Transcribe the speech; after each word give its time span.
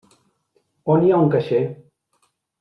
On 0.95 1.05
hi 1.05 1.13
ha 1.13 1.21
un 1.27 1.31
caixer? 1.37 1.61